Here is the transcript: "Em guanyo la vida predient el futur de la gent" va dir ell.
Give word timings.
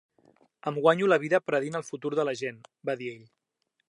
"Em 0.69 0.77
guanyo 0.85 1.09
la 1.11 1.19
vida 1.23 1.41
predient 1.49 1.77
el 1.81 1.85
futur 1.89 2.13
de 2.21 2.25
la 2.31 2.33
gent" 2.41 2.57
va 2.91 2.97
dir 3.03 3.11
ell. 3.13 3.23